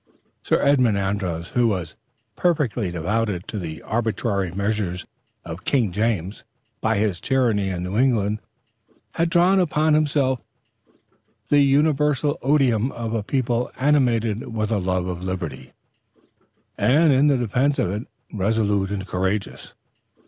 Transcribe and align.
Sir 0.41 0.59
Edmond 0.63 0.97
Andros, 0.97 1.49
who 1.49 1.67
was 1.67 1.93
perfectly 2.35 2.89
devoted 2.89 3.47
to 3.49 3.59
the 3.59 3.83
arbitrary 3.83 4.51
measures 4.51 5.05
of 5.45 5.63
King 5.63 5.91
James, 5.91 6.43
by 6.81 6.97
his 6.97 7.21
tyranny 7.21 7.69
in 7.69 7.83
New 7.83 7.99
England 7.99 8.39
had 9.11 9.29
drawn 9.29 9.59
upon 9.59 9.93
himself 9.93 10.41
the 11.49 11.59
universal 11.61 12.39
odium 12.41 12.91
of 12.93 13.13
a 13.13 13.21
people 13.21 13.69
animated 13.77 14.47
with 14.51 14.71
a 14.71 14.79
love 14.79 15.05
of 15.05 15.21
liberty, 15.23 15.71
and 16.79 17.13
in 17.13 17.27
the 17.27 17.37
defense 17.37 17.77
of 17.77 17.91
it 17.91 18.07
resolute 18.33 18.89
and 18.89 19.05
courageous. 19.05 19.75